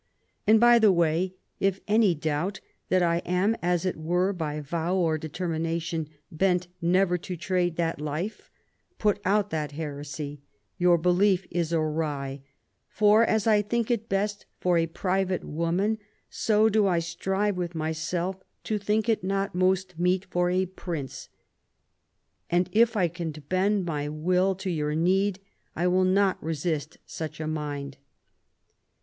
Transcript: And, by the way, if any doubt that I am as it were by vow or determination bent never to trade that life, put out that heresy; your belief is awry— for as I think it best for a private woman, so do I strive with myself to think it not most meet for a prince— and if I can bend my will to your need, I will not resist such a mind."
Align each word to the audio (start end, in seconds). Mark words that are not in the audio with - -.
And, 0.47 0.59
by 0.59 0.79
the 0.79 0.91
way, 0.91 1.35
if 1.59 1.79
any 1.87 2.15
doubt 2.15 2.59
that 2.89 3.03
I 3.03 3.17
am 3.19 3.55
as 3.61 3.85
it 3.85 3.95
were 3.95 4.33
by 4.33 4.59
vow 4.59 4.95
or 4.95 5.19
determination 5.19 6.09
bent 6.31 6.67
never 6.81 7.19
to 7.19 7.37
trade 7.37 7.75
that 7.75 8.01
life, 8.01 8.49
put 8.97 9.21
out 9.23 9.51
that 9.51 9.73
heresy; 9.73 10.41
your 10.79 10.97
belief 10.97 11.45
is 11.51 11.71
awry— 11.71 12.41
for 12.99 13.23
as 13.23 13.45
I 13.45 13.61
think 13.61 13.91
it 13.91 14.09
best 14.09 14.47
for 14.59 14.75
a 14.79 14.87
private 14.87 15.43
woman, 15.43 15.99
so 16.31 16.67
do 16.67 16.87
I 16.87 16.97
strive 16.97 17.55
with 17.55 17.75
myself 17.75 18.37
to 18.63 18.79
think 18.79 19.07
it 19.07 19.23
not 19.23 19.53
most 19.53 19.99
meet 19.99 20.25
for 20.31 20.49
a 20.49 20.65
prince— 20.65 21.29
and 22.49 22.69
if 22.71 22.97
I 22.97 23.07
can 23.07 23.33
bend 23.33 23.85
my 23.85 24.09
will 24.09 24.55
to 24.55 24.69
your 24.71 24.95
need, 24.95 25.37
I 25.75 25.85
will 25.87 26.05
not 26.05 26.41
resist 26.41 26.97
such 27.05 27.39
a 27.39 27.45
mind." 27.45 27.97